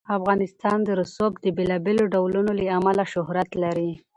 افغانستان 0.17 0.77
د 0.83 0.89
رسوب 1.01 1.31
د 1.39 1.45
بېلابېلو 1.57 2.03
ډولونو 2.13 2.51
له 2.59 2.65
امله 2.77 3.03
شهرت 3.13 3.49
لري. 3.63 3.91